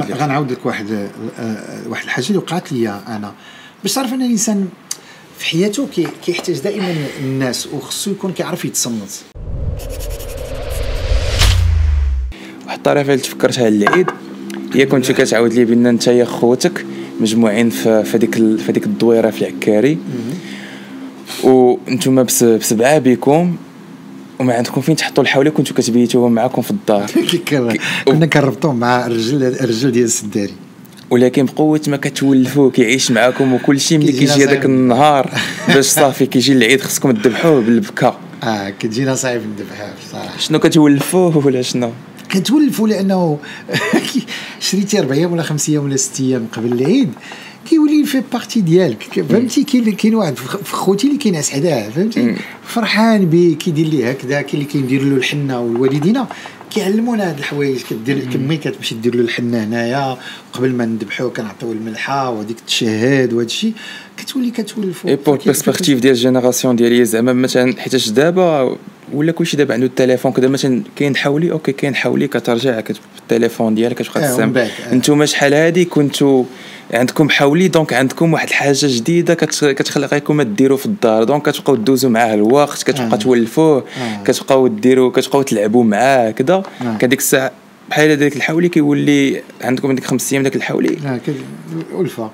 [0.00, 0.86] غنعاود لك واحد
[1.38, 1.56] آه،
[1.88, 3.32] واحد الحاجة اللي وقعت لي أنا.
[3.82, 4.68] باش تعرف أن الإنسان
[5.38, 9.10] في حياته كي- كيحتاج دائما الناس وخصو يكون كيعرف يتصنت.
[12.66, 14.06] واحد الطريقة اللي تفكرتها للعيد
[14.74, 16.86] هي كنت كتعاود لي بأن أنت يا خوتك
[17.20, 19.98] مجموعين في هذيك في هذيك الدويرة في العكاري.
[21.44, 23.56] وأنتم بس بسبعه بكم
[24.40, 27.10] وما عندكم فين تحطوا الحولي كنتو كتبيتوهم معاكم في الدار.
[28.06, 30.52] كنا كنربطوه مع الرجل الرجل ديال السداري
[31.10, 34.64] ولكن بقوة ما كتولفوه كيعيش معاكم وكل شيء ملي كيجي هذاك.
[34.64, 35.30] النهار
[35.74, 38.16] باش صافي كيجي العيد خصكم تذبحوه بالبكا.
[38.42, 41.90] آه كتجينا صعيب ندبحها بصراحه شنو كتولفوه ولا شنو؟
[42.30, 43.38] كتولفوا لأنه
[44.60, 47.12] شريتي أربع أيام ولا خمس أيام ولا ست أيام قبل العيد.
[47.70, 49.02] كيولي في partie ديالك.
[49.28, 50.38] فهمتي؟ كاين كاين واحد
[50.72, 52.34] خوتي اللي كينعس حداه فهمتي؟
[52.66, 56.26] فرحان به كيدير ليه هكذا كاين اللي كيدير له الحنة والوالدينا
[56.70, 60.16] كيعلمونا هاد الحوايج كدير كمي كتمشي دير له الحنة هنايا
[60.52, 63.72] قبل ما نذبحوه كنعطيوه الملحة وهذيك التشهاد وهذا الشيء
[64.16, 68.76] كتولي كتولفوا et pour perspective ديال ال génération ديالي زعما مثلا حيتاش دابا
[69.14, 73.74] ولا كلشي دابا عنده التليفون كذا مثلا كاين حولي أوكي كاين حولي كترجع كتب التليفون
[73.74, 74.92] ديالك كتبقى بعد، آه.
[74.92, 76.44] أنتم شحال هادي كنتو
[76.94, 82.10] عندكم حولي donc عندكم واحد الحاجة جديدة كت- كتخليكم ديروا في الدار donc كتبقاو دوزوا
[82.10, 83.16] معاه الوقت كتبقى آه.
[83.16, 83.84] تولفوه.
[84.24, 86.62] كتبقاو ديروا كتبقاو تلعبوا معاه كذا.
[87.00, 87.50] كديك الساعة
[87.90, 90.96] بحال هذاك الحولي كيولي عندكم ديك خمس أيام داك الحولي
[92.00, 92.30] الفه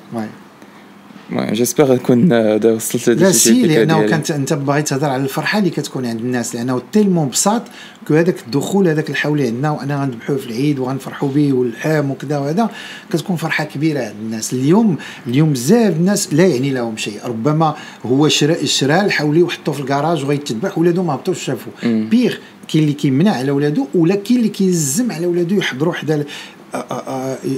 [1.33, 2.33] j'espère نكون
[2.75, 4.07] وصلت l'essai لأنه.
[4.07, 7.63] كانت أنت باغي تهضر على الفرحة اللي كتكون عند الناس لأنه tellement بسّاط
[8.09, 12.71] كو هذاك الدخول هذاك الحولي عندنا وأنا غنذبحوه في العيد وغنفرحوا به واللحام وكذا وهذا.
[13.13, 14.53] كتكون فرحة كبيرة عند الناس.
[14.53, 14.97] اليوم
[15.27, 17.21] اليوم بزاف الناس لا يعني لهم شيء.
[17.25, 17.75] ربما
[18.07, 21.73] هو شرا شرا الحولي وحطوه في الكراج وغيتذبح ولادو ما هبطوش شافوه.
[21.85, 22.35] بيغ
[22.69, 26.25] كاين اللي كيمنع على ولادو ولا كاين اللي كيلزم على ولادو يحضروا حدا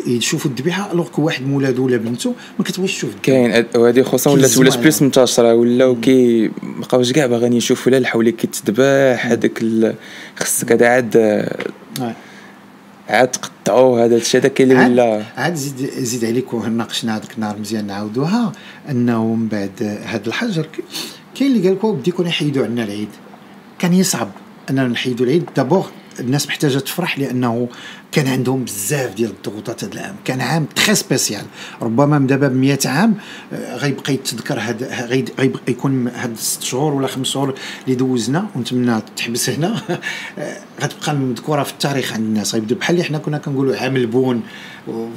[0.07, 3.11] يشوفوا الذبيحة ألوغ واحد من ولادو ولا بنته ما كتبغيش تشوف.
[3.23, 4.79] كاين وهذه خصوصا ولات ولات.
[4.79, 9.63] بليس منتشرة ولاو كي مابقاوش كاع باغيين يشوفوا لا الحولي كيتذبح هذاك
[10.37, 12.15] خصك هذا عاد آه.
[13.09, 17.59] عاد تقطعوه هذا الشيء هذا كاين اللي ولا عاد زيد زيد عليك وناقشنا هذاك النهار
[17.59, 18.53] مزيان نعاودوها
[18.91, 20.67] أنه من بعد هذا الحجر
[21.35, 23.09] كاين اللي قال لك بدي يكون يحيدوا عنا العيد
[23.79, 24.29] كان يصعب
[24.71, 27.69] أننا نحيدوا العيد دابور الناس محتاجة تفرح لأنه
[28.13, 30.15] كان عندهم بزاف ديال الضغوطات هذا العام.
[30.25, 31.43] كان عام تخي سبيسيال
[31.83, 33.15] ربما من دابا ب 100 عام
[33.53, 38.47] آه، غيبقى يتذكر هذا غيبقى يكون هاد ست شهور ولا خمس شهور اللي دوزنا.
[38.57, 39.81] ونتمنى تحبس هنا.
[40.39, 42.55] آه، غتبقى مذكورة في التاريخ عند الناس.
[42.55, 44.43] غيبداو بحال اللي حنا كنا كنقولوا عام البون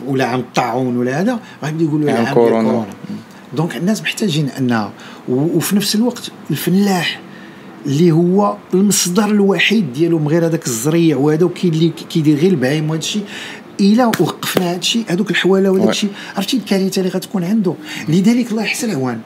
[0.08, 1.40] ولا عام الطاعون ولا هذا.
[1.64, 2.86] غيبداو يقولوا عام كورونا.
[3.56, 4.92] donc الناس محتاجين انها
[5.30, 7.20] و- وفي نفس الوقت الفلاح
[7.86, 12.90] اللي هو المصدر الوحيد ديالو من غير هذاك الزريع وهذا وكاين اللي كيدير غير البهايم
[12.90, 13.24] وهذا الشيء
[13.80, 15.92] إلا وقفنا هذا الشيء هذوك الحواله وهذاك oui.
[15.92, 17.74] الشيء عرفتي الكارثة اللي غتكون عنده
[18.10, 19.20] لذلك الله يحسن العوان.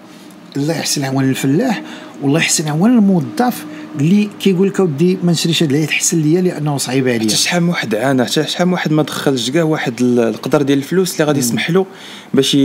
[0.57, 1.81] الله يحسن العوان للفلاح
[2.21, 3.65] والله يحسن العوان للموظف
[3.99, 7.19] اللي كيقول لك أودي ما نشريش هذا العيد حسن ليا لأنه صعيب عليا.
[7.19, 10.61] حتى شحال من واحد عانى حتى شحال من واحد ما دخلش كاع واحد ال- القدر
[10.61, 11.85] ديال الفلوس اللي غادي يسمح له
[12.33, 12.55] باش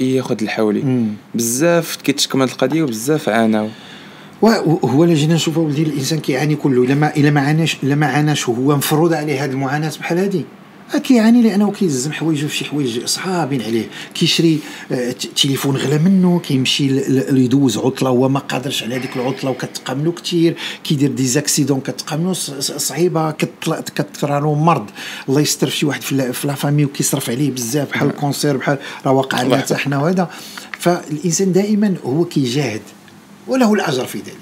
[0.00, 1.06] ياخذ الحولي.
[1.34, 3.68] بزاف كيتشكم هاد القضية وبزاف عاناو.
[4.52, 8.06] وهو لا جينا نشوفوا ولدي الإنسان كيعاني كله إلا ما إلا ما عاناش إلا ما
[8.06, 10.44] عاناش وهو مفروض عليه هذه المعاناة بحال هذه
[10.94, 13.84] آه كيعاني لأنه كيلزم حوايجه في شي حوايج صعابين عليه.
[14.14, 14.58] كيشري
[14.90, 16.86] ت- تليفون غلا منه كيمشي
[17.32, 23.34] يدوز عطلة هو ما قادرش على هذيك العطلة وكتقاملو كثير كيدير des accidents كتقاملو صعيبة
[24.22, 24.86] له مرض.
[25.28, 28.15] الله يستر في شي واحد في la- في la famille وكيصرف عليه بزاف بحال ال
[28.15, 30.30] cancer بحال راه واقع لنا حتى حنا وهذا.
[30.78, 32.80] فالإنسان دائما هو كيجاهد.
[33.48, 34.36] وله الأجر في ذلك.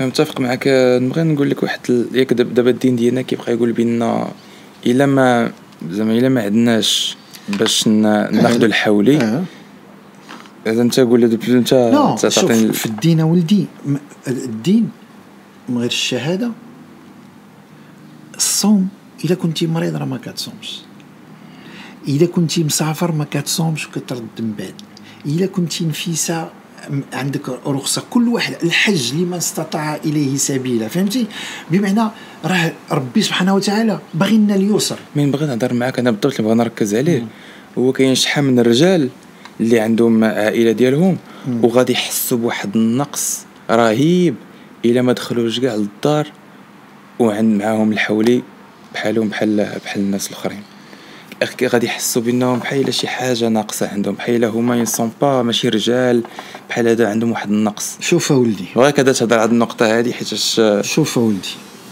[0.00, 0.64] متفق معك.
[1.02, 1.80] نبغي نقول لك واحد
[2.12, 4.24] ياك داب- دابا الدين ديالنا كيبقى يقول بان
[4.86, 5.52] إلا ما
[5.90, 7.16] زعما إلا ما عندناش
[7.48, 9.44] باش ناخذوا الحولي آه.
[10.66, 11.68] إذا أنت قول لي انت
[12.22, 13.66] تعطيني في الدين ولدي
[14.28, 14.90] الدين.
[15.68, 16.50] من غير الشهادة
[18.36, 18.88] الصوم
[19.24, 20.80] الا كنتي مريض راه ما كتصومش.
[22.08, 24.74] الا كنتي مسافر ما كتصومش وكترد من بعد.
[25.26, 26.50] الا كنتي نفيسة
[27.12, 31.26] عندك رخصة كل واحد الحج لمن استطاع إليه سبيلا فهمتي؟
[31.70, 32.10] بمعنى
[32.44, 34.98] راه ربي سبحانه وتعالى باغي لنا اليسر.
[35.16, 37.26] مين بغيت نهضر معاك أنا بالضبط اللي بغا نركز عليه.
[37.78, 39.08] هو كاين شحال من الرجال
[39.60, 41.16] اللي عندهم عائلة ديالهم
[41.62, 44.34] وغادي يحسوا بواحد النقص رهيب
[44.84, 46.32] إلا ما دخلوش كاع للدار
[47.18, 48.42] وعند معاهم الحولي
[48.94, 50.62] بحالهم بحال بحال الناس الأخرين.
[51.64, 56.22] غادي يحسوا بأنهم بحال شي حاجة ناقصة عندهم بحال هما يسون با ماشي رجال
[56.68, 57.96] بحال هذا عندهم واحد النقص.
[58.00, 61.48] شوف ولدي وغير كذا تهضر على النقطة هذه حيتاش شوف ولدي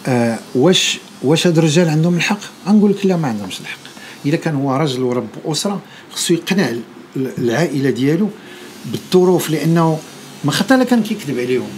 [0.06, 2.38] آه واش واش هاد الرجال عندهم الحق؟
[2.68, 3.78] غنقول لك لا ما عندهمش الحق.
[4.26, 5.80] إلا كان هو رجل ورب أسرة
[6.12, 6.80] خصو يقنع ال-
[7.38, 8.28] العائلة ديالو
[8.86, 9.98] بالظروف لأنه
[10.44, 11.68] ما خطا لا كان كيكذب عليهم.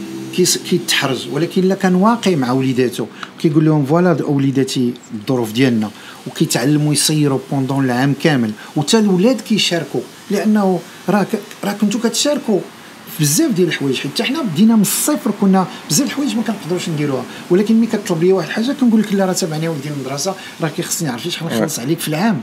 [0.45, 3.07] كيتحرج ولكن إلا كان واقعي مع وليداته
[3.41, 5.91] كيقول لهم فوالا وليداتي الظروف ديالنا
[6.27, 8.51] وكيتعلموا يصيروا بوندون العام كامل.
[8.77, 10.01] وتا الاولاد كيشاركوا
[10.31, 12.61] لأنه راه ك- راه كنتو كتشاركوا.
[13.21, 13.97] بزاف ديال الحوايج.
[13.97, 17.25] حتى حنا بدينا من الصفر كنا بزاف الحوايج ما كنقدروش نديروها.
[17.51, 21.09] ولكن ملي كطلب لي واحد الحاجة كنقول لك لا راه تابعني ولدي المدرسة راه كيخصني
[21.09, 22.41] نعرف شحال نخلص عليك في العام.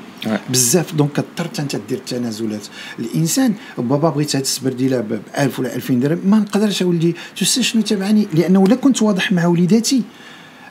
[0.50, 0.94] بزاف.
[0.96, 2.68] donc كضطر حتى انت دير التنازلات.
[3.00, 7.16] الإنسان بابا بغيت هاد السبرديله ب 1000 ولا 2000 درهم ما نقدرش أولدي.
[7.38, 10.02] tu sais شنو تابعني؟ لأنه إلا كنت واضح مع وليداتي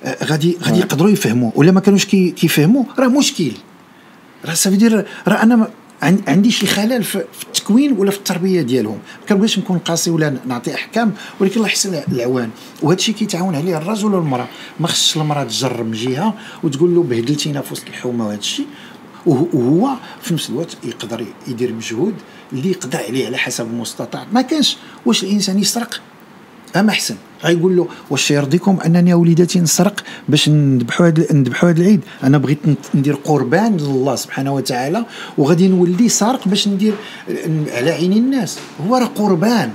[0.04, 1.50] آه، غادي غادي يقدروا يفهموا.
[1.54, 3.52] ولا ما كانوش كي كيفهموا راه مشكل.
[4.44, 5.68] راه ça fait dire راه أنا
[6.02, 8.98] عندي شي خلل في التكوين ولا في التربية ديالهم.
[9.20, 12.50] ما كنبغيش نكون قاسي ولا نعطي أحكام ولكن الله يحسن العوان.
[12.82, 14.48] وهذا الشيء كيتعاون عليه الرجل والمرأة.
[14.80, 18.66] ما خصش المرأة تجر من جهة وتقول له بهدلتينا في وسط الحومة وهذا الشيء
[19.26, 19.90] وهو- وهو
[20.22, 22.14] في نفس الوقت يقدر يدير مجهود
[22.52, 24.26] اللي يقدر عليه على حسب المستطاع.
[24.32, 24.76] ما كانش
[25.06, 26.00] واش الإنسان يسرق
[26.76, 27.16] أما أحسن.
[27.44, 32.58] غيقول له واش يرضيكم أنني وليداتي نسرق باش نذبحوا هذا نذبحوا هذا العيد؟ أنا بغيت
[32.94, 35.04] ندير قربان لله سبحانه وتعالى
[35.38, 36.94] وغادي نولي سارق باش ندير
[37.72, 38.58] على عين الناس.
[38.86, 39.70] هو راه قربان.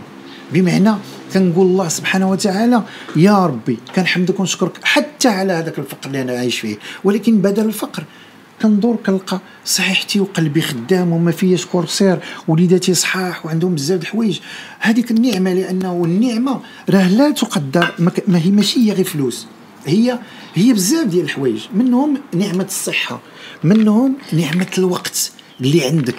[0.53, 0.93] بمعنى
[1.33, 2.83] كنقول الله سبحانه وتعالى
[3.15, 8.03] يا ربي كنحمدك ونشكرك حتى على هذاك الفقر اللي أنا عايش فيه ولكن بدل الفقر
[8.61, 14.39] كندور كنلقى صحيحتي وقلبي خدام وما فياش كورسير وليداتي صحاح وعندهم بزاف الحوايج.
[14.79, 16.59] هذيك النعمة لأنه النعمة
[16.89, 17.91] راه لا تقدر
[18.27, 19.47] ما هي ماشي هي غير فلوس
[19.85, 20.19] هي
[20.55, 21.61] هي بزاف ديال الحوايج.
[21.75, 23.19] منهم نعمة الصحة
[23.63, 25.31] منهم نعمة الوقت
[25.61, 26.15] اللي عندك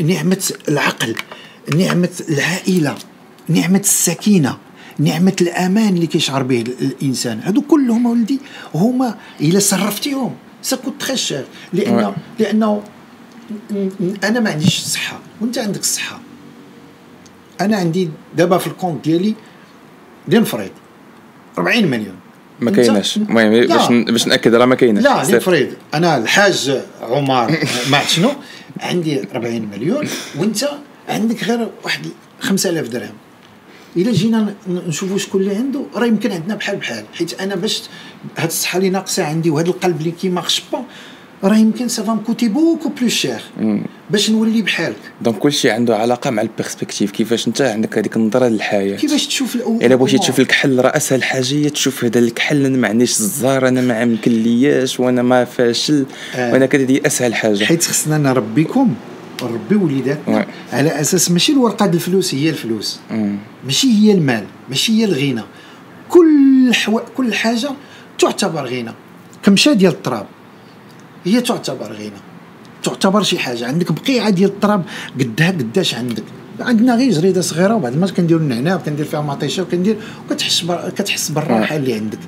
[0.00, 1.14] نعمة العقل
[1.76, 2.94] نعمة العائلة
[3.48, 4.56] نعمة السكينة
[4.98, 7.40] نعمة الأمان اللي كيشعر به ال- الإنسان.
[7.44, 8.38] هادو كلهم ولدي
[8.74, 10.34] هما إلا صرفتيهم.
[10.62, 12.40] ça coûte très cher لأن Ouais.
[12.40, 12.82] لأنه
[13.70, 16.20] ن- ن- أنا ما عنديش الصحة وأنت عندك الصحة
[17.60, 19.34] أنا عندي دابا في ال compte ديالي
[20.28, 20.70] لنفرض
[21.58, 22.14] 40 مليون.
[22.60, 23.16] ما كايناش.
[23.16, 23.50] المهم.
[23.66, 25.04] باش باش نأكد راه ما كايناش.
[25.04, 25.22] لا.
[25.28, 27.50] لنفرض أنا الحاج عمر
[27.90, 28.30] ما شنو
[28.80, 30.08] عندي 40 مليون.
[30.38, 30.68] وأنت
[31.08, 32.06] عندك غير واحد
[32.40, 33.12] 5000 درهم.
[33.98, 37.04] إلا جينا نشوفوا شكون اللي عنده راه يمكن عندنا بحال بحال.
[37.14, 37.82] حيت أنا باش
[38.36, 40.82] هاد الصحة اللي ناقصة عندي وهاد القلب اللي qui marche pas
[41.44, 43.40] راه يمكن ça va me coûter beaucoup plus cher
[44.10, 44.96] باش نولي بحالك.
[45.22, 49.54] donc كلشي عنده علاقة مع ال perspective كيفاش انت عندك هذيك النظرة للحياة؟ كيفاش تشوف
[49.56, 49.78] الأو...
[49.82, 50.18] إلا بغيتي.
[50.18, 54.04] تشوف الكحل راه اسهل حاجة هي تشوف هذا الكحل أنا ما عنديش الزهر أنا ما
[54.04, 56.52] مكلياش وأنا ما فاشل آه.
[56.52, 57.64] وأنا كذا دي أسهل حاجة.
[57.64, 58.94] حيت خصنا نربيكم.
[59.42, 60.46] نربي وليداتنا oui.
[60.72, 63.00] على أساس ماشي الورقة ديال الفلوس هي الفلوس.
[63.64, 65.42] ماشي هي المال ماشي هي الغنى.
[66.08, 67.00] كل حو...
[67.16, 67.70] كل حاجة
[68.18, 68.92] تعتبر غنى.
[69.42, 70.26] كمشى ديال التراب
[71.24, 72.20] هي تعتبر غنى.
[72.82, 73.66] تعتبر شي حاجة.
[73.66, 74.84] عندك بقيعة ديال التراب
[75.20, 76.24] قدها قداش عندك.
[76.60, 79.96] عندنا غير جريدة صغيرة وبعد ما كنديروا النعناع وكندير فيها مطيشة وكندير
[80.26, 80.90] وكتحس بر...
[80.90, 82.18] كتحس بالراحة اللي عندك.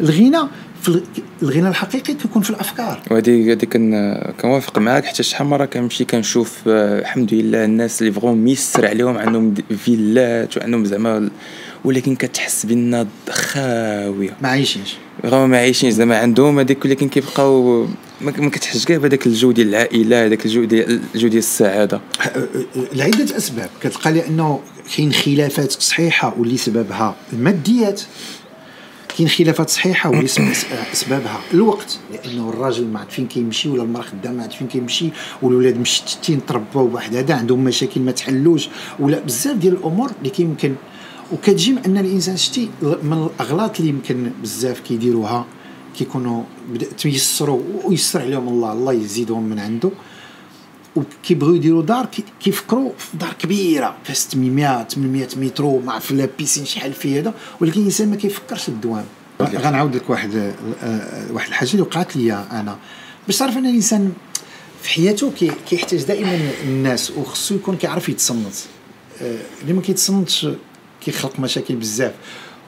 [0.00, 0.38] الغنى
[0.82, 1.02] في ال-
[1.42, 3.02] الغنى الحقيقي كيكون في الأفكار.
[3.10, 8.12] وهذه هذه كن كنوافق معاك حتى شحال مرة كنمشي كنشوف آه، الحمد لله الناس اللي
[8.12, 9.54] فغون ميسر عليهم عندهم
[9.84, 11.30] فيلات وعندهم زعما
[11.84, 14.94] ولكن كتحس بان خاويه ما عايشينش.
[15.24, 17.86] راه ما عايشين زعما عندهم هذيك ولكن كيبقاو
[18.20, 22.00] ما كتحسش كاع بهذاك الجو ديال العائلة هذاك الجو ديال الجو ديال السعادة.
[22.92, 23.70] لعدة أسباب.
[23.82, 24.60] كتلقى لأنه
[24.96, 28.02] كاين خلافات صحيحة واللي سببها الماديات.
[29.20, 30.52] كاين خلافات صحيحة واللي سب-
[30.92, 31.40] أسبابها.
[31.54, 35.10] الوقت لأنه الراجل ما عاد فين كيمشي ولا المرأة خدامة ما عاد فين كيمشي
[35.42, 40.74] والولاد مشتتين تربوا بواحد هذا عندهم مشاكل ما تحلوش ولا بزاف ديال الأمور اللي كيمكن.
[41.32, 45.46] وكتجي من أن الإنسان شتي من الأغلاط اللي يمكن بزاف كيديروها
[45.98, 46.42] كيكونوا
[46.98, 49.90] تيسروا ويسر عليهم الله الله يزيدهم من عنده.
[50.96, 56.64] وكيبغيو يديروا دار كي- كيفكروا في دار كبيرة فيها 700 800 مترو مع في لابيسين
[56.64, 57.34] شحال فيه هذا.
[57.60, 59.04] ولكن الإنسان ما كيفكرش الدوام.
[59.42, 60.34] غنعاود لك واحد
[60.82, 62.78] آه، واحد الحاجة اللي وقعت لي أنا.
[63.26, 64.12] باش تعرف أن الإنسان
[64.82, 68.54] في حياته كي- كيحتاج دائما الناس وخصو يكون كيعرف يتصنت.
[69.22, 70.46] آه، اللي ما كيتصنتش
[71.04, 72.12] كيخلق مشاكل بزاف.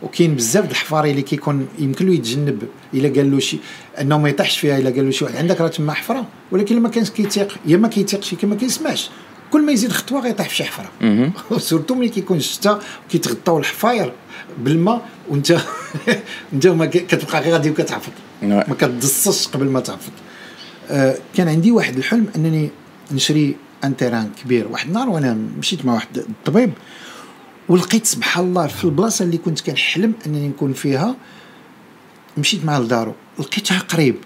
[0.02, 2.62] وكاين بزاف د الحفاري اللي كيكون يمكن له يتجنب
[2.94, 3.58] إلا قال له شي
[4.00, 5.36] أنه ما يطيحش فيها إلا قال له شي واحد.
[5.36, 9.10] عندك راه تما حفرة ولكن لما كانش كيتيق يا ما كيتيقش يا ما كيسمعش.
[9.50, 10.90] كل ما يزيد خطوة غيطيح في شي حفرة.
[11.58, 14.12] surtout ملي كيكون الشتاء كيتغطاو الحفاير
[14.58, 15.58] بالماء وانت
[16.52, 18.64] انت ما كتبقى غير غادي وكتعفط نعم.
[18.68, 20.12] ما كتدصش قبل ما تعفط
[20.90, 22.70] آه، كان عندي واحد الحلم أنني
[23.12, 26.72] نشري أن تيران كبير واحد النهار وأنا مشيت مع واحد الطبيب.
[27.68, 31.16] ولقيت سبحان الله في البلاصة اللي كنت كنحلم أنني نكون فيها
[32.38, 34.16] مشيت معاه لدارو لقيتها قريب.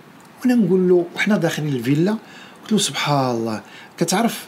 [0.41, 2.17] وأنا نقول له وحنا داخلين الفيلا
[2.63, 3.63] قلت له سبحان الله.
[3.99, 4.47] كتعرف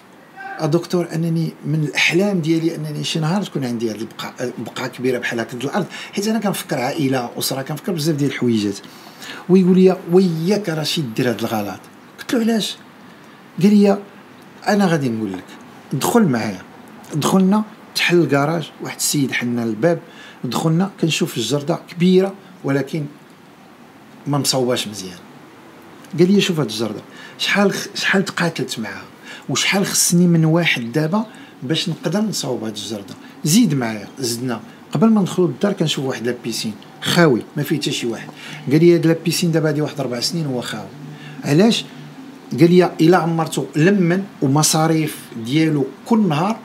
[0.62, 5.40] دكتور أنني من الأحلام ديالي أنني شي نهار تكون عندي هذه البقعه بقعة كبيرة بحال
[5.40, 5.86] هكا الأرض.
[6.12, 8.78] حيت أنا كنفكر عائلة أسرة كنفكر بزاف ديال الحويجات.
[9.48, 11.80] ويقول لي وياك رشيد دير هذا الغلط.
[12.20, 12.76] قلت له علاش؟
[13.62, 13.98] قال لي
[14.68, 15.44] أنا غادي نقول لك.
[15.92, 16.62] دخل معايا.
[17.14, 17.64] دخلنا
[17.98, 20.00] تحل الكراج واحد السيد حلنا الباب
[20.44, 23.04] دخلنا كنشوف الجردة كبيرة ولكن
[24.26, 25.18] ما مصوباش مزيان.
[26.18, 27.00] قال لي شوف هاد الجردة
[27.38, 29.04] شحال شحال تقاتلت معاها
[29.48, 31.26] وشحال خصني من واحد دابا
[31.62, 33.14] باش نقدر نصاوب هاد الجردة.
[33.44, 34.60] زيد معايا زدنا.
[34.92, 38.28] قبل ما ندخلوا للدار كنشوف واحد la piscine خاوي ما فيه حتى شي واحد.
[38.70, 40.88] قال لي هاد la piscine دابا هادي واحد أربع سنين هو خاوي.
[41.44, 41.84] علاش؟
[42.60, 46.56] قال لي إلا عمرته لمن ومصاريف ديالو كل نهار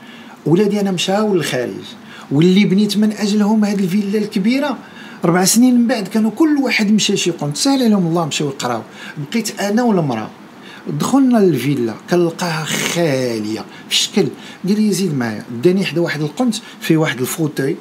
[0.46, 1.84] ولادي أنا مشاو للخارج
[2.32, 4.78] واللي بنيت من أجلهم هاد الفيلا الكبيرة
[5.24, 8.82] ربع سنين من بعد كانوا كل واحد مشى شي قنت سهل عليهم الله مشاو يقراو.
[9.30, 10.30] بقيت أنا والمرأة
[11.00, 13.64] دخلنا للفيلا كنلقاها خالية.
[13.88, 14.26] في شكل
[14.68, 17.76] قال لي زيد معايا داني حدا واحد القنت فيه واحد ال fauteuil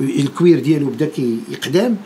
[0.00, 1.10] ال cuir ديالو بدا
[1.50, 1.96] يقدام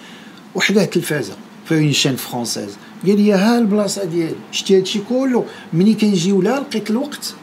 [0.54, 1.36] وحده التلفازه
[1.68, 2.70] فيه une chaîne française
[3.06, 7.34] قال لي ها البلاصة ديالي شتي هادشي كله؟ ملي كنجيو لها لقيت الوقت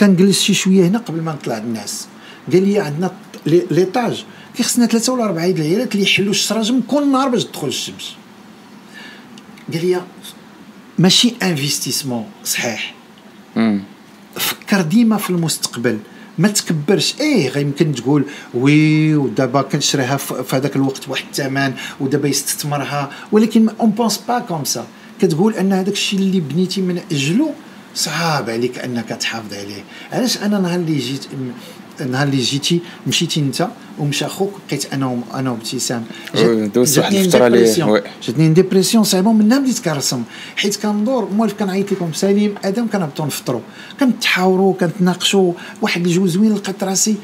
[0.00, 2.06] كنجلس شي شوية هنا قبل ما نطلع الناس.
[2.52, 3.12] قال لي عندنا
[3.46, 4.24] les étages
[4.56, 8.16] كيخصنا ثلاثة ولا أربعة د العيالات اللي يحلوا الشراجم كل نهار باش تدخل الشمس.
[9.72, 10.00] قال لي
[10.98, 12.94] ماشي investissement صحيح.
[14.36, 15.98] فكر ديما في المستقبل.
[16.38, 17.14] ما تكبرش.
[17.20, 18.24] إيه غيمكن تقول
[18.54, 23.10] oui ودابا كنشريها في هذاك الوقت بواحد الثمن ودابا يستثمرها.
[23.32, 24.86] ولكن on pense pas comme ça
[25.20, 27.54] كتقول أن هذاك الشيء اللي بنيتي من أجله
[27.94, 29.84] صعاب عليك أنك تحافظ عليه.
[30.12, 31.24] علاش أنا نهار اللي جيت
[32.00, 36.04] النهار اللي جيتي مشيتي أنت ومشى خوك بقيت أنا أنا وابتسام.
[36.74, 40.22] دوزت واحد الفترة اللي جاتني dépression صعيبه منها بديت كنرسم
[40.56, 43.60] حيت كندور موالف كنعيط لكم سليم آدم كنهبطوا نفطروا
[44.00, 47.16] كنتحاوروا كنتناقشوا واحد الجو زوين لقيت راسي؟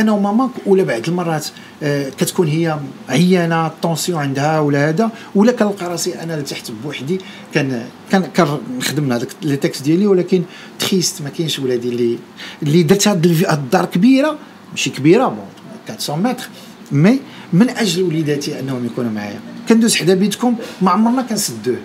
[0.00, 1.46] أنا وماما ولا بعض المرات
[1.82, 2.78] آه، كتكون هي
[3.08, 7.20] عيانة ال tension عندها ولا هذا ولا كنلقى راسي أنا لتحت بوحدي
[7.54, 10.42] كان كان كنخدم هذاك les textes ديالي ولكن
[10.78, 12.18] triste ما كاينش ولادي اللي
[12.62, 14.38] اللي درت هاد الدار كبيرة
[14.70, 15.46] ماشي كبيرة bon
[15.90, 16.48] 400 متر.
[16.92, 17.20] mais
[17.52, 19.40] من أجل وليداتي أنهم يكونوا معايا.
[19.68, 21.76] كندوز حدا بيتكم ما عمرنا كنسدوه.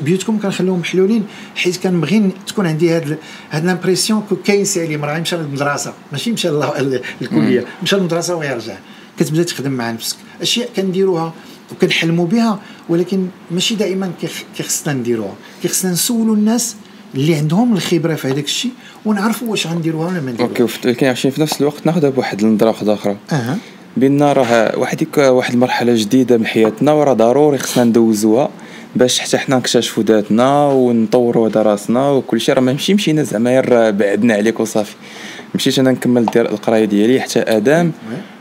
[0.00, 1.24] بيوتكم كنخليهم محلولين
[1.56, 3.18] حيت كنبغي تكون عندي هاد
[3.50, 5.92] هاد l'impression que كاين سالم راه مشى للمدرسة.
[6.12, 6.48] ماشي مشى
[7.20, 8.76] للكليه مشى للمدرسة ويرجع.
[9.18, 10.16] كتبدا تخدم مع نفسك.
[10.42, 11.32] أشياء كنديروها
[11.72, 12.58] وكنحلموا بها
[12.88, 14.12] ولكن ماشي دائما
[14.56, 15.34] كيخصنا نديروها.
[15.62, 16.76] كيخصنا نسولوا الناس
[17.14, 18.72] اللي عندهم الخبرة في هذاك الشيء
[19.04, 22.68] ونعرفوا واش غنديروها ولا ما نديروها أوكي كاين عشان في نفس الوقت ناخذها بواحد النظرة
[22.68, 23.16] واحدة أخرى.
[23.32, 23.58] أها.
[23.96, 28.50] بان راه واحد واحد المرحله جديدة من حياتنا وراه ضروري خصنا ندوزوها.
[28.96, 33.90] باش حتى حنا نكتشفوا ذاتنا ونطوروا هذا راسنا وكل شيء راه ماشي مشينا زعما غير
[33.90, 34.94] بعدنا عليك وصافي.
[35.54, 37.92] مشيت أنا نكمل القراية ديالي حتى آدم.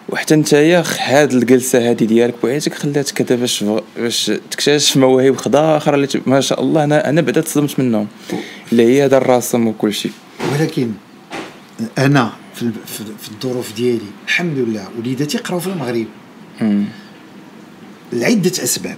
[0.10, 3.64] وحتى نتايا هاد الجلسة هادي ديالك بوحدك خلاتك كذا باش
[3.98, 8.08] باش تكتشف مواهب خضا أخرى اللي ما شاء الله أنا أنا بعدا تصدمت منهم.
[8.72, 10.12] اللي هي هذا الرسم وكل شيء
[10.52, 10.92] ولكن
[11.98, 12.72] أنا في,
[13.20, 16.06] في الظروف ديالي الحمد لله وليداتي قراو في المغرب.
[18.14, 18.98] لعدة أسباب.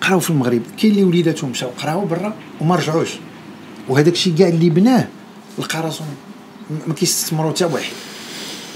[0.00, 0.62] قراو في المغرب.
[0.78, 3.08] كاين اللي وليداتهم مشاو قراو برا وما رجعوش.
[3.88, 5.08] وهذاك الشيء كاع اللي بناه
[5.58, 6.04] لقى راسو
[6.86, 7.92] ما كيستثمروا حتى واحد.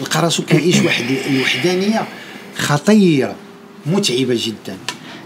[0.00, 2.06] لقى راسو كيعيش واحد الوحدانية
[2.56, 3.36] خطيرة
[3.86, 4.76] متعبة جدا.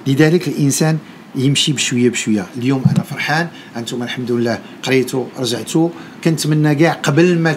[0.06, 0.98] لذلك الإنسان
[1.36, 2.46] يمشي بشوية بشوية.
[2.56, 5.88] اليوم أنا فرحان أنتم الحمد لله قريتوا رجعتوا
[6.24, 7.56] كنتمنى كاع قبل ما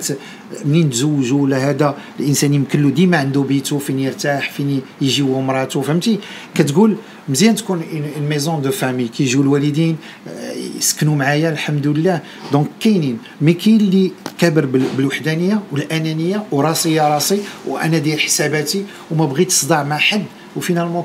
[0.65, 5.37] منين تزوجوا ولا هذا الإنسان يمكن له ديما عنده بيتو فين يرتاح فين يجي هو
[5.37, 6.19] ومراته فهمتي؟
[6.55, 6.95] كتقول
[7.31, 7.83] مزيان تكون
[8.29, 9.97] maison de famille كيجيو الوالدين
[10.27, 12.19] آه، يسكنوا معايا الحمد لله
[12.51, 13.17] donc كاينين.
[13.41, 14.65] mais كاين اللي كابر
[14.97, 20.23] بالوحدانية والأنانية وراسي يا راسي وأنا داير حساباتي وما بغيت صداع مع حد
[20.55, 21.03] و finalement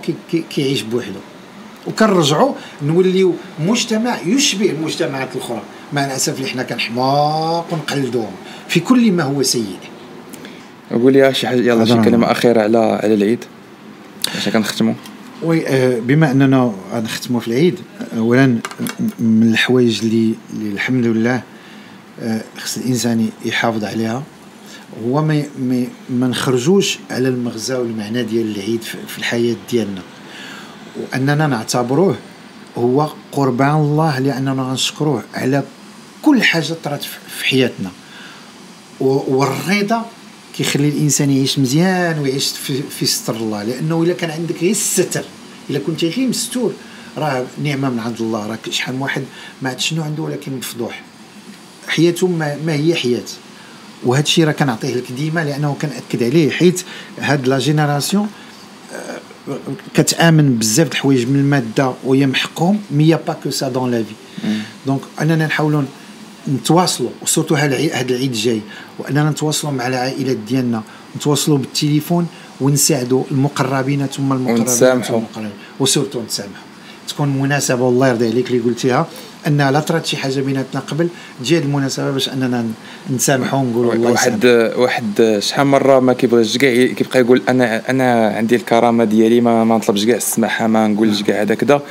[0.51, 1.21] كيعيش كي بوحده
[1.87, 5.63] وكنرجعوا نوليو مجتمع يشبه المجتمعات الأخرى.
[5.93, 8.33] مع الأسف اللي حنا كنحماق ونقلدوهم.
[8.69, 9.77] في كل ما هو سيء.
[10.91, 13.45] قول لي شي حاجة يلا شي كلمة أخيرة على على العيد.
[14.35, 14.95] باش كنختموا
[15.43, 17.79] oui آه، بما أننا نختموا في العيد
[18.17, 18.47] اولا
[19.19, 20.35] من الحوايج اللي,
[20.73, 21.43] الحمد لله
[22.21, 24.23] آه، خص الإنسان يحافظ عليها
[25.05, 25.43] هو ما
[26.11, 30.03] ما, نخرجوش على المغزى والمعنى ديال العيد في الحياة ديالنا.
[31.01, 32.17] وأننا نعتبروه
[32.79, 35.63] هو قربان الله لأننا غنشكروه على
[36.23, 37.91] كل حاجة طرات في حياتنا.
[39.01, 40.07] والرضا
[40.57, 43.63] كيخلي الإنسان يعيش مزيان ويعيش في, في ستر الله.
[43.63, 45.25] لأنه إلا كان عندك غير الستر
[45.71, 46.73] إلا كنت غير مستور
[47.19, 48.47] راه نعمة من عند الله.
[48.47, 49.23] راه شحال من واحد
[49.63, 51.03] ما عرفت شنو عنده ولكن مفضوح.
[51.89, 53.25] حياته ما, ما هي حياة.
[54.05, 56.51] وهذا الشيء راه كنعطيه لك ديما لأنه كنأكد عليه.
[56.51, 56.83] حيت
[57.19, 58.29] هاد la génération
[58.95, 59.19] آه،
[59.95, 64.15] كتآمن بزاف د الحوايج من المادة وهي محقهم mais pas que ça dans la vie
[64.87, 65.83] donc أننا نحاولوا
[66.49, 68.61] نتواصلوا و surtout هذا العيد الجاي.
[68.99, 70.83] وأننا نتواصلوا مع العائلات ديالنا
[71.17, 72.27] نتواصلوا بالتليفون
[72.61, 75.21] ونساعدوا المقربين ثم المقربين ونسامحوا.
[75.81, 76.65] وسورتو نتسامحوا
[77.09, 79.07] تكون مناسبة والله يرضي عليك اللي قلتيها
[79.47, 81.09] أن لا طرات شي حاجة بيناتنا قبل.
[81.41, 82.67] تجي المناسبة باش أننا
[83.11, 88.57] نسامحوا ونقولوا الله واحد واحد شحال مرة ما كيبغيش كاع كيبقى يقول أنا أنا عندي
[88.57, 91.83] الكرامة ديالي ما, ما نطلبش كاع السماحة ما نقولش كاع هذا كذا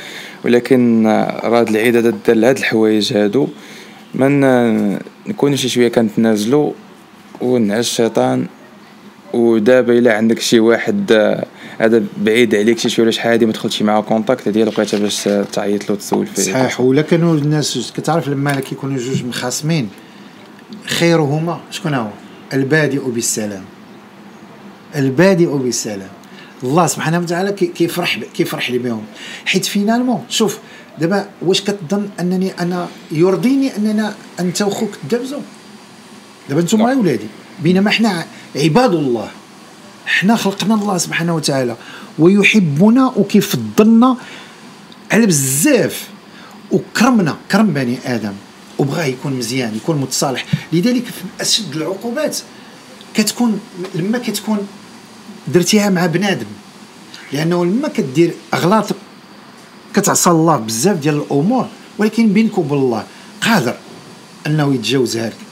[0.44, 3.48] ولكن راه هاد العيد هذا دار هاد الحوايج هادو
[4.14, 4.40] من
[5.26, 6.72] نكونوا شي شوية كنتنازلوا
[7.40, 8.46] ونعس الشيطان
[9.32, 11.46] ودابا إلا عندك شي واحد آه،
[11.78, 15.28] هذا بعيد عليك شي شوية ولا شحال هادي ما تدخلش معاه contact هذه لقيتها باش
[15.52, 16.42] تعيط له تسول فيه.
[16.42, 19.88] صحيح ولا كانوا الناس كتعرف لما كيكونوا جوج مخاصمين
[20.86, 22.08] خيرهما شكون هو؟
[22.52, 23.64] البادئ بالسلام.
[24.96, 26.08] البادئ بالسلام.
[26.62, 29.02] الله سبحانه وتعالى كيفرح كيفرح لي بهم.
[29.44, 30.58] حيت finalement شوف
[30.98, 35.40] دابا واش كتظن أنني أنا يرضيني أننا انت وخوك تدابزوا
[36.48, 37.26] دابا أنتم يا ولادي
[37.62, 38.26] بينما إحنا
[38.56, 39.30] عباد الله
[40.06, 41.76] إحنا خلقنا الله سبحانه وتعالى
[42.18, 44.16] ويحبنا وكيفضلنا
[45.12, 46.08] على بزاف
[46.70, 48.32] وكرمنا كرم بني آدم
[48.78, 50.44] وبغاه يكون مزيان يكون متصالح.
[50.72, 52.38] لذلك في أشد العقوبات
[53.14, 53.60] كتكون
[53.94, 54.58] لما كتكون
[55.48, 56.46] درتيها مع بنادم
[57.32, 58.86] لأنه لما كدير أغلاط
[59.94, 61.66] كتعصى الله بزاف ديال الأمور
[61.98, 63.04] ولكن بينك وبين الله
[63.42, 63.76] قادر
[64.46, 65.26] أنه يتجاوزها.
[65.28, 65.45] لك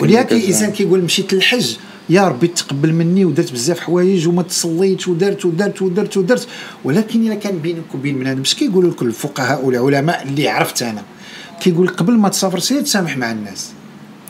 [0.00, 1.76] ولهذا الإنسان كيقول مشيت للحج
[2.10, 6.48] يا ربي تقبل مني ودرت بزاف حوايج وما تصليتش ودرت ودرت ودرت ودرت.
[6.84, 11.02] ولكن إلا كان بينك وبين بنادم اش كيقولوا لك الفقهاء والعلماء اللي عرفت أنا
[11.60, 13.70] كيقول قبل ما تسافر سير تسامح مع الناس.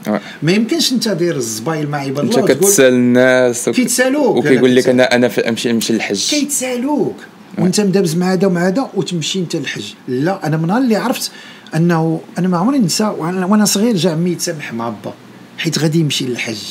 [0.09, 0.21] آه.
[0.43, 5.15] ما يمكنش أنت داير الزبايل مع عباد الله انت كتسأل الناس كيتسالوك وكيقول لك أنا
[5.15, 6.31] أنا امشي نمشي للحج.
[6.31, 7.17] كيتسالوك
[7.59, 9.85] وأنت مدابز مع هذا ومع هذا وتمشي أنت للحج.
[10.09, 11.31] لا أنا من اللي عرفت
[11.75, 15.15] أنه أنا ما عمري ننسى وأنا صغير جا عمي يتسامح مع با
[15.59, 16.63] حيت غادي يمشي للحج.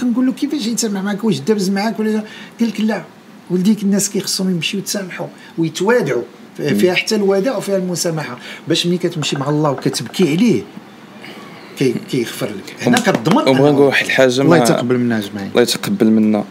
[0.00, 2.22] كنقول له كيفاش يتسامح معك واش دابز معاك ولا
[2.60, 3.02] قال لك لا.
[3.50, 5.26] ولديك الناس كيخصهم يمشيو يتسامحوا
[5.58, 6.22] ويتوادعوا.
[6.56, 8.38] فيها حتى الوداع وفيها المسامحة.
[8.68, 10.62] باش ملي كتمشي مع الله وكتبكي عليه
[11.78, 12.86] كي كيغفر لك.
[12.88, 15.50] هنا كتضمن وبغي نقول واحد الحاجة الله يتقبل منا أجمعين.
[15.50, 16.44] الله يتقبل منا.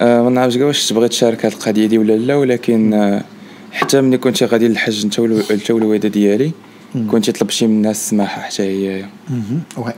[0.00, 3.24] آه ما نعرفش واش تبغي تشارك هذه القضية دي ولا لا ولكن آه
[3.72, 5.04] حتى ملي كنت غادي للحج
[5.50, 6.52] انت والوالده ديالي
[7.10, 9.04] كنت طلب شي من الناس السماحة حتى هي.
[9.76, 9.92] oui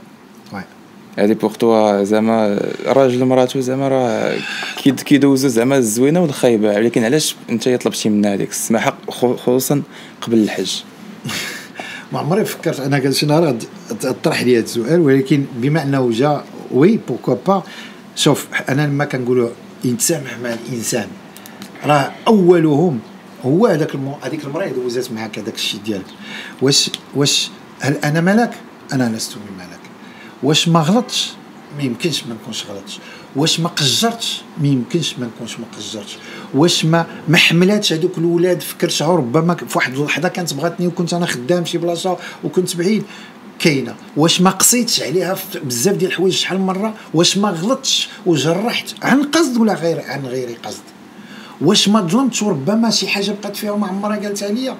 [1.17, 4.37] هذه pour toi زعما راجل مراتو زعما راه
[4.83, 9.81] كيدوزو زعما الزوينة والخايبة ولكن علاش انت طلبتي منها هذيك السماحه خصوصا
[10.21, 10.71] قبل الحج.
[12.13, 13.57] ما عمري فكرت أنا قال شي نهار
[14.23, 17.63] طرح لي هذا السؤال ولكن بما أنه جا oui beaucoup با
[18.15, 19.49] شوف أنا لما كنقولوا
[19.85, 21.07] يتسامح مع الإنسان.
[21.85, 22.99] راه أولهم
[23.45, 24.15] هو هذاك المو...
[24.21, 26.05] هذيك المرأة دوزات معاك هذاك الشيء ديالك.
[26.61, 27.49] واش واش
[27.79, 28.51] هل أنا ملك؟
[28.93, 29.82] أنا لست بملك
[30.43, 31.31] واش ما غلطش؟
[31.77, 32.99] ما يمكنش ما نكونش غلطش.
[33.35, 36.17] واش ما قصرتش ما يمكنش ما نكونش ما قصرتش
[36.53, 41.13] واش ما ما حملاتش هذوك الاولاد في كرشها ربما في واحد اللحظه كانت بغاتني وكنت
[41.13, 43.03] أنا خدام شي بلاصة وكنت بعيد.
[43.59, 43.95] كاينة.
[44.17, 49.23] واش ما قصيتش عليها بزاف ديال الحوايج شحال من مرة؟ واش ما غلطتش وجرحت عن
[49.23, 50.81] قصد ولا غير عن غير قصد؟
[51.61, 54.77] واش ما ظلمتش وربما شي حاجة بقات فيها وما عمرها قالتها ليا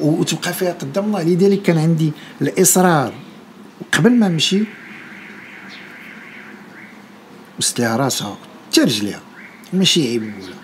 [0.00, 1.22] وتبقى فيها قدام الله.
[1.22, 3.12] لذلك كان عندي الإصرار.
[3.92, 4.62] قبل ما نمشي
[7.60, 8.36] وست لها راسها
[8.70, 9.20] حتى رجليها
[9.72, 10.22] ماشي عيب.
[10.22, 10.58] نقولها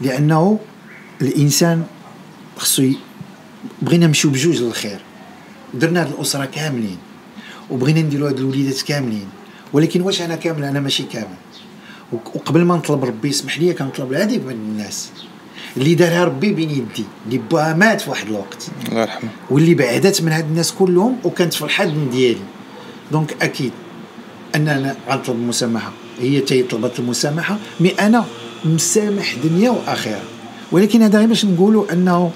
[0.00, 0.58] لأنه
[1.22, 1.84] الإنسان
[2.56, 2.90] خصو
[3.82, 5.00] بغينا نمشيو بجوج للخير.
[5.74, 6.98] درنا هاد الأسرة كاملين
[7.70, 9.28] وبغينا نديرو هاد الوليدات كاملين.
[9.72, 11.36] ولكن واش أنا كامل؟ أنا ماشي كامل.
[12.12, 15.10] وقبل ما نطلب ربي يسمح لي كنطلب العديد من الناس.
[15.76, 18.68] اللي دارها ربي بين يدي اللي باها مات في واحد الوقت.
[18.88, 19.30] الله يرحمه.
[19.50, 22.40] واللي بعدت من هاد الناس كلهم وكانت في الحضن ديالي
[23.12, 23.72] donc أكيد
[24.54, 27.56] أننا غنطلب المسامحه هي تي طلبت المسامحة.
[27.80, 28.24] mais أنا
[28.64, 30.20] مسامح دنيا وآخرة.
[30.72, 32.30] ولكن هذا غير باش نقولوا أنه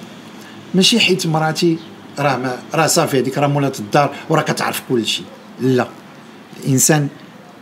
[0.74, 1.78] ماشي حيت مراتي
[2.18, 5.24] راه ما راه صافي هذيك راه مولات الدار وراه كتعرف كل شيء
[5.60, 5.88] لا.
[6.64, 7.08] الإنسان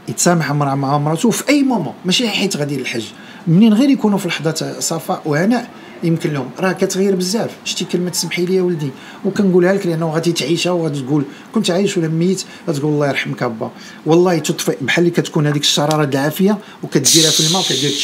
[0.09, 3.05] يتسامح مع مراته في أي مومون ماشي حيت غادي للحج.
[3.46, 5.68] منين غير يكونوا في لحظة صفاء وهناء.
[6.02, 6.50] يمكن لهم.
[6.61, 7.50] راه كتغير بزاف.
[7.64, 8.90] شتي كلمة سمحي لي يا ولدي.
[9.24, 13.70] وكنقولها لك لأنه غادي تعيشها وغادي تقول كنت عايش ولا ميت؟ غتقول الله يرحمك أبا.
[14.07, 14.76] والله تطفئ.
[14.80, 17.94] بحال اللي كتكون هذيك الشرارة العافية وكديرها في الماء وكدير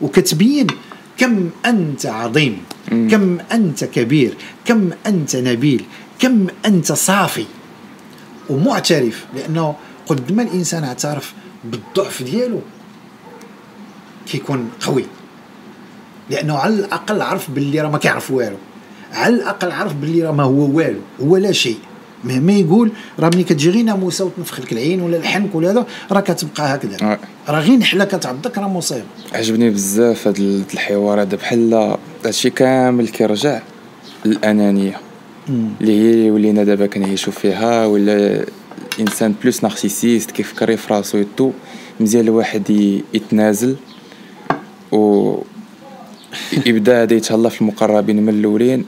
[0.00, 0.66] وكتبين
[1.18, 5.84] كم أنت عظيم كم أنت كبير كم أنت نبيل
[6.18, 7.46] كم أنت صافي
[8.50, 9.24] ومعترف.
[9.36, 9.74] لأنه
[10.06, 11.32] قد ما الإنسان اعترف
[11.64, 12.60] بالضعف ديالو
[14.26, 15.04] كيكون قوي.
[16.30, 18.56] لأنه على الأقل عرف باللي راه ما كيعرف والو.
[19.12, 21.00] على الأقل عرف باللي راه ما هو والو.
[21.22, 21.78] هو لا شيء.
[22.24, 26.20] مهما يقول راه ملي كتجي غير ناموسة وتنفخ لك العين ولا الحنك ولا هذا راه
[26.20, 27.18] كتبقى هكذا.
[27.48, 33.60] راه غير نحلة كتعضك راه مصيبه عجبني بزاف هذا الحوار هذا بحال هادشي كامل كيرجع
[34.24, 34.96] للأنانية.
[35.80, 38.44] اللي هي ولينا دابا كنعيشوا فيها ولا
[38.98, 41.50] الانسان بلوس نارسيسيست كيفكر في راسو يتو
[42.00, 42.70] مزيان الواحد
[43.14, 43.76] يتنازل.
[44.92, 45.34] و
[46.66, 48.84] يبدا هذا يتهلا في المقربين من الأولين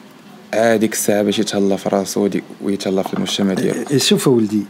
[0.54, 2.28] هذيك الساعة باش يتهلا في راسو
[2.62, 3.84] ويتهلا في المجتمع ديالو.
[3.90, 4.62] إيه، شوف ولدي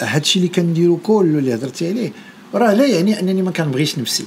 [0.00, 2.12] هادشي اللي كنديرو كله اللي هضرتي عليه
[2.54, 4.24] راه لا يعني أنني ما كنبغيش نفسي.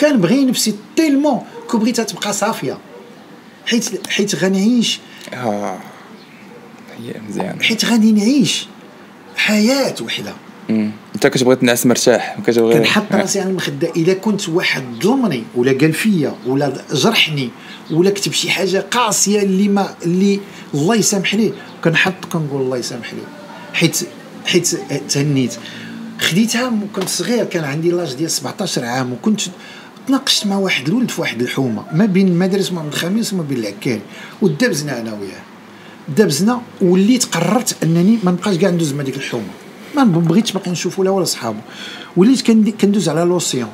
[0.00, 2.78] كنبغي نفسي تيلمون كو بغيتها تبقى صافية.
[3.66, 5.00] حيت حيت غنعيش
[5.34, 5.78] آه
[6.98, 8.66] هي مزيان حيت غادي نعيش
[9.36, 10.34] حياة وحدة.
[11.14, 13.90] انت كتبغي تنعس مرتاح كتبغي كنحط راسي على المخدة.
[13.96, 17.50] الا كنت واحد ظلمني ولا قال فيا ولا جرحني
[17.90, 20.40] ولا كتب شي حاجة قاسية اللي ما اللي
[20.74, 21.52] الله يسامح ليه
[21.84, 23.22] كنحط كنقول الله يسامح ليه.
[23.72, 23.98] حيت
[24.46, 24.76] حيت
[25.08, 25.54] تهنيت.
[26.20, 29.40] خديتها كنت صغير كان عندي لاج ديال 17 عام وكنت
[30.06, 34.00] تناقشت مع واحد الولد في واحد الحومة ما بين المدرسة محمد الخميس وما بين العكاري
[34.42, 35.42] ودابزنا أنا وياه.
[36.16, 39.44] دابزنا وليت قررت أنني ما نبقاش كاع ندوز مع ديك الحومة.
[39.96, 41.60] ما بغيتش باقي نشوفو لا ولا صحابو.
[42.16, 42.50] وليت
[42.80, 43.68] كندوز على لوسيون.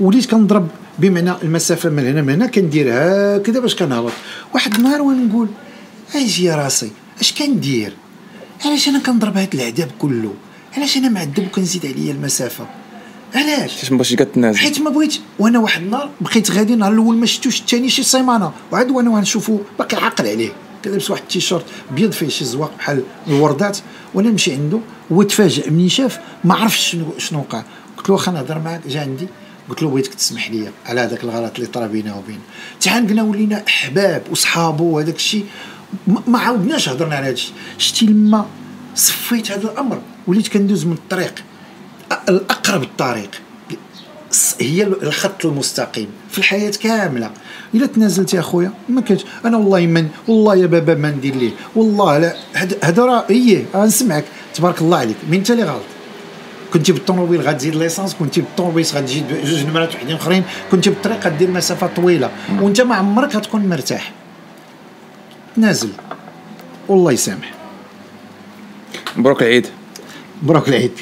[0.00, 4.12] وليت كنضرب بمعنى المسافة من هنا من هنا كندير هكذا باش كنهبط.
[4.54, 5.48] واحد النهار وأنا نقول
[6.14, 7.92] أجي راسي اش كندير؟
[8.64, 10.34] علاش أنا كنضرب هاد العذاب كله
[10.76, 12.66] علاش أنا معذب وكنزيد عليا المسافة؟
[13.34, 14.58] علاش؟ حيت ما بغيتش كتنازل.
[14.58, 15.20] حيت ما بغيتش.
[15.38, 19.58] وأنا واحد النهار بقيت غادي النهار الأول ما شفتوش الثاني شي سيمانه وعاد وأنا غنشوفو
[19.78, 20.52] باقي عاقل عليه.
[20.84, 23.78] كنلبس واحد التيشيرت بيض فيه شي زواق بحال الوردات
[24.14, 24.80] وأنا نمشي عنده
[25.12, 27.62] هو تفاجئ مني شاف ما عرفش شنو شنو وقع.
[27.96, 29.28] قلت له واخا نهضر معاك جا عندي.
[29.68, 32.40] قلت له بغيتك تسمح لي على هذاك الغلط اللي طرا بينا وبين
[32.80, 35.46] تعانقنا ولينا أحباب وصحابو وهذاك الشيء
[36.26, 38.46] ما عاودناش هضرنا على هذا الشيء شتي لما
[38.94, 41.34] صفيت هذا الأمر وليت كندوز من الطريق.
[42.28, 43.30] الأقرب الطريق.
[44.60, 47.30] هي الخط المستقيم في الحياة كاملة.
[47.74, 51.50] إلا تنازلت يا خويا ما كانش أنا والله من والله يا بابا ما ندير ليه.
[51.76, 52.36] والله لا
[52.82, 54.24] هذا راه إيه نسمعك.
[54.54, 55.16] تبارك الله عليك.
[55.30, 55.82] مين انت اللي غلط
[56.72, 60.42] كنتي بالطوموبيل غتزيد ليسانس كنتي بالطوموبيل غتجي جوج نمرات وحدين أخرين.
[60.70, 62.30] كنتي بالطريق غدير مسافة طويلة.
[62.60, 64.12] وأنت ما عمرك غتكون مرتاح.
[65.56, 65.88] نازل.
[66.88, 67.52] والله يسامح.
[69.16, 69.66] مبروك العيد.
[70.42, 70.92] مبروك العيد.